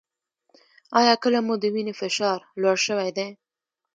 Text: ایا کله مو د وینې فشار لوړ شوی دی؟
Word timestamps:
ایا 0.99 1.13
کله 1.23 1.39
مو 1.45 1.53
د 1.61 1.65
وینې 1.73 1.93
فشار 1.99 2.39
لوړ 2.61 2.77
شوی 2.85 3.09
دی؟ 3.17 3.27